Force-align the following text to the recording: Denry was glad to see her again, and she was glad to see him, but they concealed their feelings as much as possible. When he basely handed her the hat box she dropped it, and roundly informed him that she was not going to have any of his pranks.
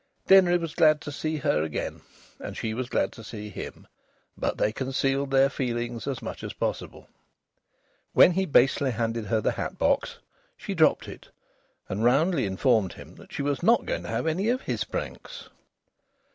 Denry 0.25 0.57
was 0.57 0.73
glad 0.73 0.99
to 1.01 1.11
see 1.11 1.35
her 1.37 1.61
again, 1.61 2.01
and 2.39 2.57
she 2.57 2.73
was 2.73 2.89
glad 2.89 3.11
to 3.11 3.23
see 3.23 3.49
him, 3.49 3.85
but 4.35 4.57
they 4.57 4.71
concealed 4.71 5.29
their 5.29 5.47
feelings 5.47 6.07
as 6.07 6.23
much 6.23 6.43
as 6.43 6.53
possible. 6.53 7.07
When 8.13 8.31
he 8.31 8.47
basely 8.47 8.89
handed 8.89 9.27
her 9.27 9.41
the 9.41 9.51
hat 9.51 9.77
box 9.77 10.17
she 10.57 10.73
dropped 10.73 11.07
it, 11.07 11.29
and 11.87 12.03
roundly 12.03 12.47
informed 12.47 12.93
him 12.93 13.13
that 13.17 13.31
she 13.31 13.43
was 13.43 13.61
not 13.61 13.85
going 13.85 14.01
to 14.01 14.09
have 14.09 14.25
any 14.25 14.49
of 14.49 14.61
his 14.63 14.85
pranks. 14.85 15.49